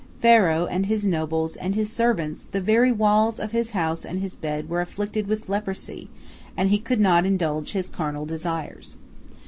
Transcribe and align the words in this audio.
Pharaoh, 0.19 0.65
and 0.65 0.87
his 0.87 1.05
nobles, 1.05 1.55
and 1.55 1.75
his 1.75 1.91
servants, 1.93 2.47
the 2.51 2.59
very 2.59 2.91
walls 2.91 3.39
of 3.39 3.51
his 3.51 3.69
house 3.69 4.03
and 4.03 4.19
his 4.19 4.35
bed 4.35 4.67
were 4.67 4.81
afflicted 4.81 5.27
with 5.27 5.47
leprosy, 5.47 6.09
and 6.57 6.69
he 6.71 6.79
could 6.79 6.99
not 6.99 7.23
indulge 7.23 7.73
his 7.73 7.85
carnal 7.87 8.25
desires. 8.25 8.97